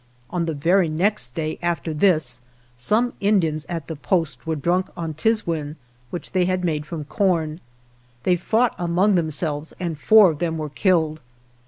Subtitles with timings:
[0.31, 2.41] On the very next day after this
[2.75, 5.75] some Indians at the Post were drunk on "tiswin,"
[6.09, 7.59] which they had made from corn.
[8.23, 11.19] They fought among themselves and four of them were killed.